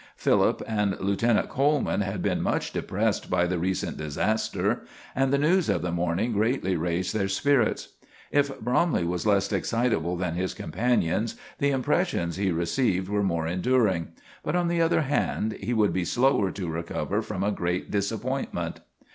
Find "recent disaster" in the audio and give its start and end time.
3.59-4.83